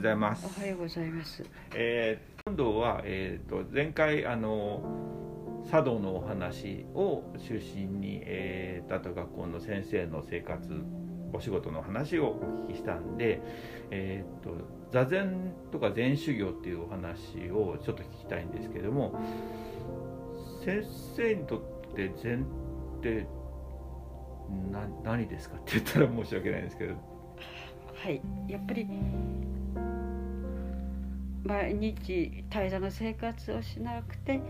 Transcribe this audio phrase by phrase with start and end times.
[0.00, 0.46] ございます。
[0.46, 1.44] おはようございます。
[1.74, 4.80] えー今度は、えー、と前回あの
[5.70, 10.82] 茶道のお話を中心に、えー、あと学校の先生の生活
[11.34, 13.42] お仕事の話をお聞きしたんで、
[13.90, 14.56] えー、と
[14.90, 19.20] 座禅とか禅修行っていうお話をちょっと聞きたいんですけども
[20.64, 20.82] 先
[21.14, 21.60] 生にとっ
[21.94, 22.46] て禅
[22.98, 23.26] って
[24.72, 26.94] な何ですかって言ったら申し訳ないんですけど。
[28.02, 28.88] はい、やっぱり
[31.50, 34.40] 毎日平らな生活をしなくて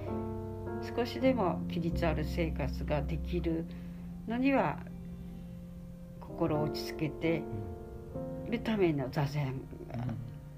[0.94, 3.64] 少しでも規律ある生活ができる
[4.28, 4.78] のには
[6.20, 7.42] 心を落ち着けて
[8.46, 9.62] いるための座禅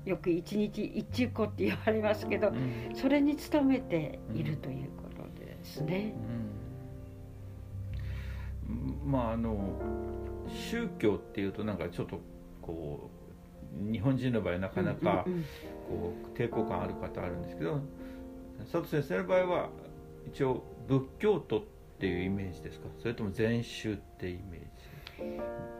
[0.04, 2.96] よく一日一中個って言われますけどうん。
[2.96, 6.12] それに努めているということですね。
[8.68, 8.72] う
[9.08, 9.12] ん。
[9.12, 9.80] まああの
[10.48, 12.18] 宗教っていうとなんかちょっと
[12.60, 13.21] こう
[13.80, 15.42] 日本人の場合なかなかうんうん
[15.88, 17.80] こう抵抗感ある方あるんですけど
[18.70, 19.68] 佐藤先生の場合は
[20.26, 21.62] 一応仏教徒っ
[21.98, 22.86] ていうイメージですか？
[22.98, 24.60] それとも禅宗っていうイメー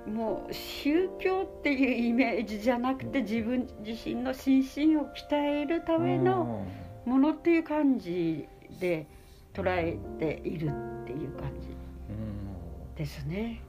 [0.07, 0.11] ジ？
[0.11, 6.65] もう宗教っていうイメージじゃなくて自分自身の心身を鍛えるための
[7.05, 8.47] ものっていう感じ
[8.79, 9.07] で
[9.53, 11.69] 捉えているっていう感じ
[12.11, 12.95] うん。
[12.95, 13.61] ですね。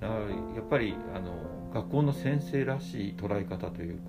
[0.00, 0.26] だからや
[0.60, 4.02] っぱりあの学校の先生らしい捉え方というか。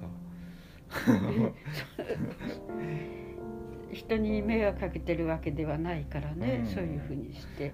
[3.91, 6.65] 人に迷惑かけてるわけではないからね、うん。
[6.65, 7.73] そういうふうにして。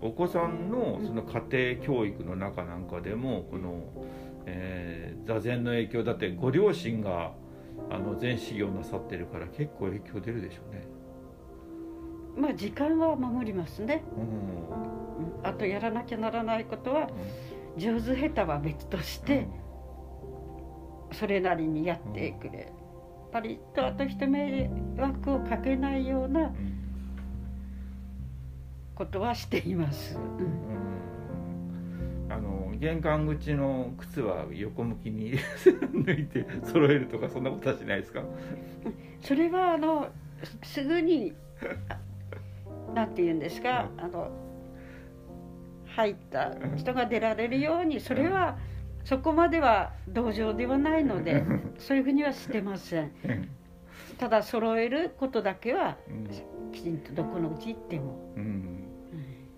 [0.00, 3.82] お子さんのその家庭教育の中なんかでもこの、
[4.46, 7.32] えー座禅の影響だってご両親が
[7.90, 10.82] あの禅修行なさってるから結構影響出るでしょうね。
[12.36, 14.22] まあ時間は守りますね、うん。
[14.22, 17.08] うんあとやらなきゃならないことは
[17.76, 19.46] 上手下手は別として、
[21.12, 22.68] それなりにやってくれ、やっ
[23.32, 26.78] ぱりとあと人迷惑をかけないようなうん。
[28.94, 30.16] ことはしています、
[32.28, 35.32] あの玄関口の靴は横向きに
[35.92, 38.22] 抜いて揃えるとかそんなことはしないですか？
[39.20, 40.08] それはあの
[40.62, 41.32] すぐに
[42.92, 44.30] あなんて言うんですか、あの
[45.86, 48.56] 入った人が出られるようにそれは
[49.04, 51.44] そこまでは同情ではないので
[51.78, 53.12] そういうふうにはしてません。
[54.18, 55.96] ただ揃えることだけは
[56.72, 58.84] きちんとどこのうち行っても、うん。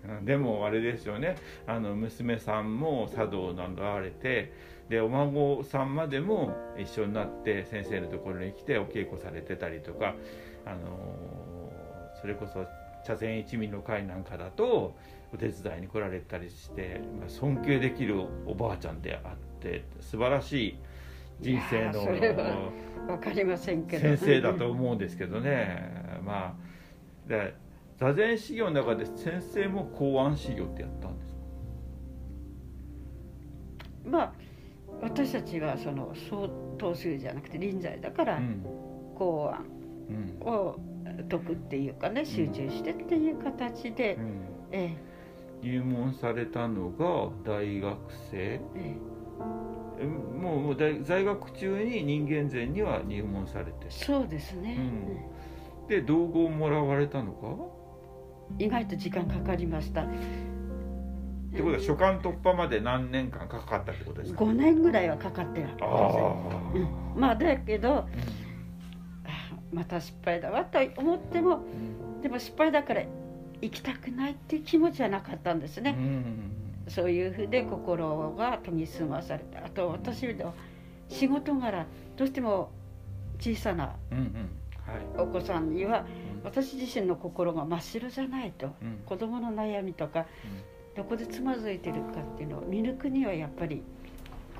[0.07, 0.25] うん。
[0.25, 1.35] でもあれですよね。
[1.67, 4.51] あの娘さんも茶道などわれて
[4.89, 10.15] でお孫さんまでも一緒になって先生のところに来てお稽古されてたりとか、
[10.65, 11.71] あの
[12.19, 12.65] それこそ
[13.05, 14.95] 茶禅一味の会なんかだと
[15.33, 20.77] お手伝いに来られたりして、まあ、尊敬できるおばあちゃんであって素晴らしい
[21.39, 22.03] 人生の
[23.07, 24.01] 分かりませんけど。
[24.01, 26.57] 先生だと思うんですけどね、ま
[27.27, 27.53] あで
[27.97, 31.39] 座禅修行の中で先生も公安修行ってやったんですか？
[34.09, 34.33] まあ
[35.01, 38.65] 私たちはその相当数じゃなくて臨在だからうん。
[39.15, 39.65] 公安
[40.09, 40.77] うんを
[41.29, 44.41] 解くっていうかね集中してっていう形で、うん。
[44.71, 44.97] え
[45.61, 47.97] 入門されたのが大学
[48.31, 48.37] 生。
[48.37, 48.95] ええ。
[50.01, 53.71] えもうもう大在学中に人間禅には入門されて。
[53.85, 55.87] えそうですね、うん。
[55.87, 57.47] で道後をもらわれたのか？
[58.59, 60.03] 意外と時間かかりました。
[60.03, 60.07] っ
[61.57, 66.35] てことは初巻突破まで何年間かかったってことですか？5年ぐらいはかかってるあ
[66.73, 66.79] う
[67.17, 67.19] ん。
[67.19, 68.05] まあだけどあ
[69.75, 71.59] また失敗だわと思ってもう
[72.19, 72.21] ん。
[72.21, 73.03] でも失敗だから
[73.61, 76.51] 行きたくないっていう気持ちはなかったんですうね、ん。
[76.87, 80.53] そういうふうで心が研ぎ澄まされてあと私の
[81.09, 82.71] 仕事柄どうしても
[83.39, 83.95] 小さな
[85.17, 86.01] お子さんにはう
[86.41, 86.43] ん。
[86.45, 88.99] 私自身の心が真っ白じゃないとうん。
[89.05, 90.25] 子供の悩みとか
[90.95, 93.83] どこでつまずいてるかっていうのを見抜くにはやっぱり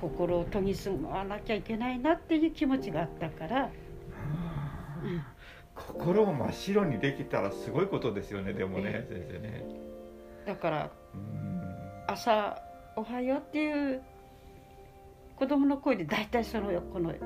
[0.02, 3.85] 心を研ぎ澄まなきゃいけないなっていう気持ちがあったから、うん
[5.76, 9.66] 心を真っ白にできたらすごいことですよねでもね先生ね。
[10.46, 11.62] だからうん。
[12.08, 12.62] 朝
[12.96, 14.02] 「おはよう」っていう
[15.36, 17.20] 子供の声で大体そのこの家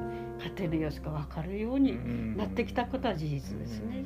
[0.58, 4.04] 庭の様子が分かるようになってきたことは事実ですね。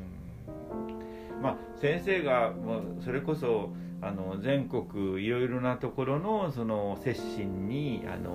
[1.35, 1.41] うん。
[1.41, 3.69] まあ先生がもうそれこそ
[4.01, 8.31] あの全国いろいろなところのその接心にあの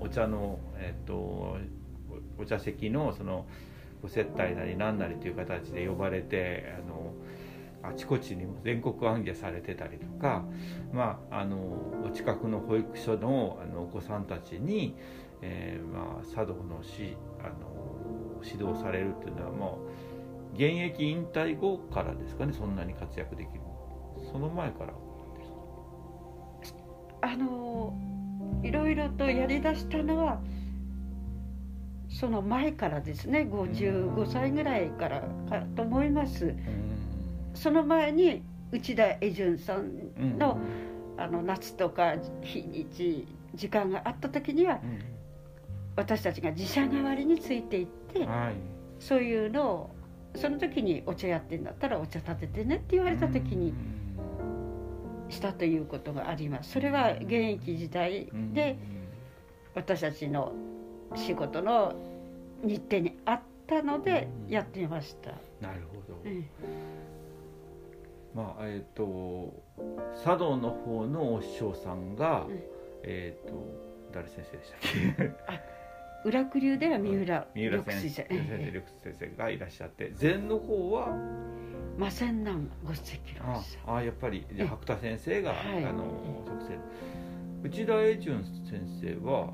[0.00, 1.58] お茶のえっとお
[2.38, 3.46] お茶席のその
[4.04, 7.14] ご接待なり何なりという形で呼ばれてあの
[7.82, 10.44] あちこちにも全国行脚されてたりとか、
[10.92, 11.56] まあ、あの
[12.04, 14.94] お近くの保育所のあのお子さんたちに、
[15.40, 19.78] えーまあ、茶道のしあの指導されるっていうのはも
[20.52, 23.60] う現役引退後からですかねそんなに活躍できる。
[24.30, 24.92] その前から。
[27.22, 27.98] あの
[28.62, 30.42] いろいろとやりだしたのは
[32.14, 35.20] その前からですね55歳ぐらいから
[35.50, 36.54] かと思います。
[37.54, 40.58] その前に内田エジュンさんの
[41.16, 44.80] あの夏とか日にち時間があった時には
[45.96, 48.54] 私たちが自社代わりについていってはい。
[49.00, 49.94] そういうのを
[50.36, 53.74] その時にお茶やってんだったらお茶立ててねって言われた時に
[55.28, 56.70] したということがあります。
[56.70, 58.78] それは現役時代で
[59.74, 60.52] 私たちの
[61.16, 61.94] 仕事の
[62.62, 65.30] 日程にあったのでやってました、
[65.60, 66.46] なるほど、うん。
[68.34, 69.52] まあえっ、と
[70.24, 72.60] 茶道の方のお師匠さんが、うん。
[73.02, 73.54] えっ、と
[74.12, 74.80] 誰先生でしたっ
[76.24, 76.28] け？
[76.28, 81.08] 裏九流では三浦三浦先生緑先生緑先生がいらっしゃって禅の方は？
[81.98, 85.84] 魔仙南ご石ああやっぱりじゃ白田先生が、はい。
[85.84, 86.04] あの
[86.46, 86.78] 直接。
[87.62, 89.52] 内田英淳先生は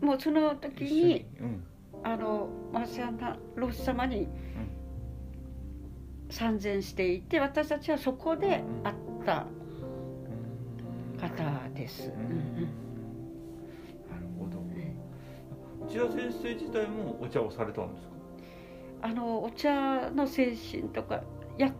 [0.00, 1.64] もうその時にうん
[2.04, 4.28] あの魔仙南老師様に
[6.30, 9.46] 参禅していて私たちはそこで会った
[11.20, 12.18] 方です、ううん。
[12.18, 12.54] んうん
[14.08, 14.58] なるほど。
[15.86, 18.12] 内田先生自体もお茶をされたんですか？
[19.02, 21.22] あのお茶の精神とか
[21.56, 21.72] やっ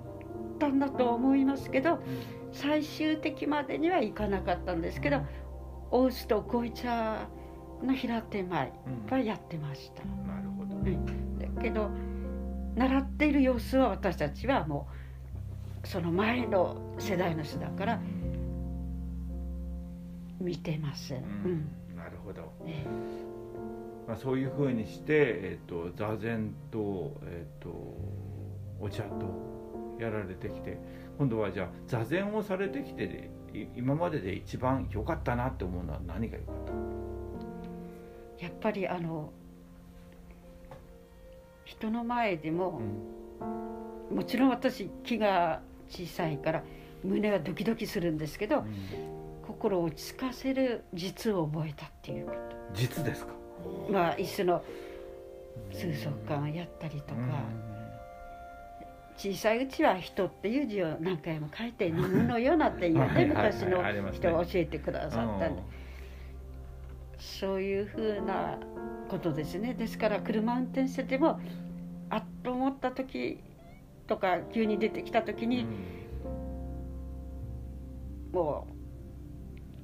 [0.59, 1.99] たんだと思いますけど
[2.53, 5.20] 最終的までにはいかなかったんですけど
[5.91, 7.29] お臼と紅茶
[7.82, 10.02] の平手前うんはやってました。
[10.30, 11.38] なるほど、ん。
[11.38, 11.90] だけど
[12.76, 14.88] 習っている様子は私たちはも
[15.84, 18.00] うその前の世代の人だから
[20.40, 21.22] 見てません、
[21.96, 22.84] なるほど、え
[24.06, 27.70] まあ、そういうふうにして、えー、と座禅と,、えー、と
[28.81, 30.78] お茶とやられてきて
[31.19, 33.31] 今度はじゃあ座禅をされてきて
[33.76, 36.97] 今までで一番良かったなって思うのは何が良かったえ
[38.38, 39.32] やっぱりあの
[41.64, 42.81] 人の前でも、
[44.11, 46.62] もちろん私気が小さいから
[47.05, 48.64] 胸はドキドキするんですけど
[49.46, 52.35] 心を落ち着かせる実を覚えたっていうこ
[52.75, 53.32] 実ですか？
[53.87, 54.62] とまあ椅子の
[55.73, 57.20] 数足感やったりとか、
[59.17, 63.52] 小さいうちは人っていう字を何回も書いて飲むのよなっていうはいはいねはい。
[63.52, 65.61] 昔の人が教えてくださったんで。
[65.61, 65.88] うん
[67.38, 68.58] そういうふうな
[69.08, 69.75] ことですね。
[69.75, 71.40] ですから車運転してても
[72.11, 73.38] あっと思った時
[74.06, 75.67] とか急に出てきた時に、
[78.32, 78.67] も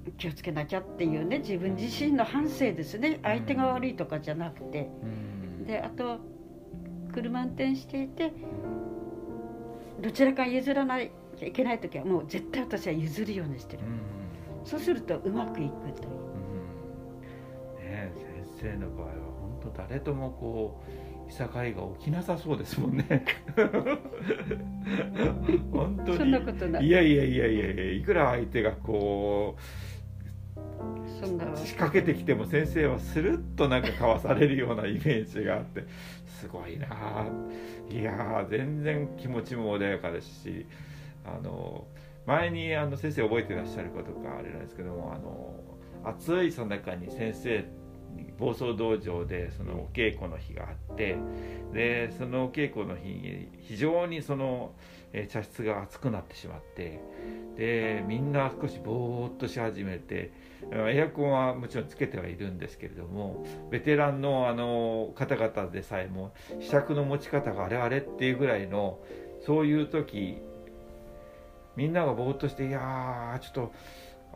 [0.06, 3.20] う気をつけなきゃっていうね自分自身の反省ですね。
[3.22, 4.90] 相手が悪いとかじゃなくて。
[5.02, 5.64] うん。
[5.64, 6.18] であと
[7.12, 8.32] 車運転していて
[10.02, 10.98] どちらか譲らな
[11.36, 13.82] きゃいけない時はもう絶対私は譲るようにしてる。
[13.84, 14.66] うん。
[14.66, 16.33] そうするとうまくいくという
[18.64, 20.82] 生の場合は本当誰ともこ
[21.26, 23.24] ういさかいが起きなさそうですもんね。
[25.72, 26.18] 本当に。
[26.18, 26.86] そんなことない。
[26.86, 29.60] いやいやいやいやいやいくら相手がこう
[31.56, 35.84] 仕掛けてきても先生はスルッとなんかかわされるようなイメージがあって
[36.26, 36.88] すごいな。
[36.90, 37.26] あ
[37.90, 40.66] いやー全然気持ちも穏やかですし
[41.24, 41.86] あの
[42.26, 45.54] 前にあの先生覚えてらっしゃることがあれなんですけどもあの
[46.04, 47.64] 暑いその中に先生に
[48.38, 51.16] 暴走道場でそのお稽古の日があって
[51.72, 54.72] でそのお稽古の日に非常にその
[55.28, 57.00] 茶室が暑くなってしまって
[57.56, 60.32] でみんな少しぼーっとし始めて
[60.72, 68.98] エアコンはもちろんつけてはいるんですけれどもベテランのあの方々でさえも試着の持ち方があれあれっていうぐらいの
[69.46, 70.38] そういう時
[71.76, 73.72] みんながぼーっとして「いやーちょっと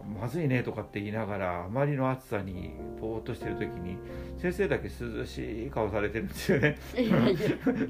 [0.04, 3.96] まずいね」とかって言いながらあまりの暑さにぼーっとしてる時に
[4.36, 6.76] 先生だけ涼しい顔されてるんですよね。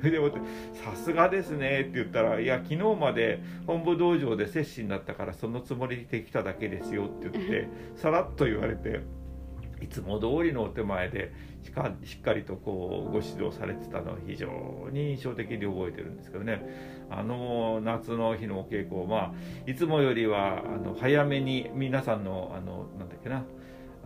[0.03, 0.31] でも
[0.73, 9.01] さすがですねって言ったら「いや昨日まで本部道場で摂氏になったからそのつもりで来ただけですよ」って言ってさらっと言われて
[9.81, 11.33] いつも通りのお手前で
[11.63, 14.49] しかしっかりとこうご指導されてたのを非常
[14.91, 16.99] に印象的に覚えてるんですけどね。
[17.11, 19.35] あの夏の日のお稽古まあ
[19.67, 23.45] いつもよりはあの早めに皆さんのあのなんだっけな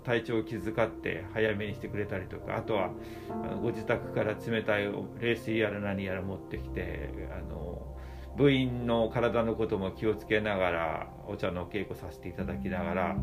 [0.04, 2.90] 体調を気遣って早めにしてくれたりとかあとは
[3.30, 4.88] あご自宅から冷たい
[5.20, 7.96] 冷水やら何やら持ってきてあの
[8.36, 13.16] 部員の体のことも気をつけながらお茶のお稽古させていただきながら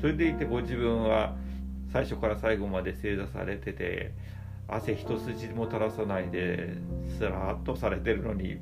[0.00, 1.34] それでいてご自分は
[1.94, 4.10] 最初から最後まで正座されてて
[4.66, 6.76] 汗一筋も垂らさないで
[7.16, 8.58] すらっとされてるのに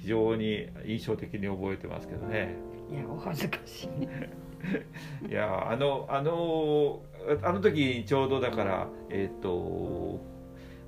[0.00, 2.54] 非常に印象的に覚えてますけどね。
[2.90, 4.30] いやお恥ずかしいね
[5.28, 7.02] いやあのあの
[7.42, 10.20] あの時ちょうどだからえっ、と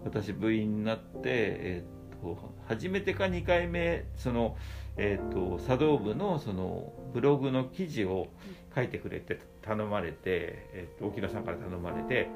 [0.03, 4.57] 私部員になってえっ、と初めてか2回目その
[4.97, 8.29] えっ、と茶道部のそのブログの記事を
[8.77, 12.29] 書いてくれて頼まれて、えっ、と沖野さんから頼まれて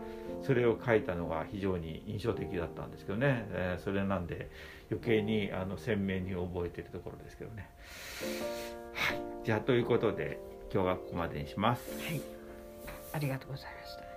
[0.43, 4.51] それを書いたのが非常に印象的だったんですけどね、えーそれなんで
[4.91, 7.69] 余計にあの鮮明に覚えてるところですけどね。
[8.93, 10.41] はい、じゃあということで
[10.73, 11.83] 今日はここまでにします。
[12.05, 12.41] はい
[13.13, 14.10] ありがとうございました